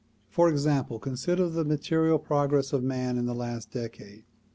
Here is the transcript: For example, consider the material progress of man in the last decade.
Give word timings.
For 0.31 0.49
example, 0.49 0.97
consider 0.97 1.47
the 1.47 1.63
material 1.63 2.17
progress 2.17 2.73
of 2.73 2.81
man 2.81 3.19
in 3.19 3.27
the 3.27 3.35
last 3.35 3.69
decade. 3.69 4.23